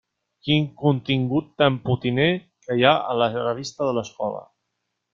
[0.45, 2.27] Quin contingut tan potiner
[2.65, 4.47] que hi ha a la revista de l'escola!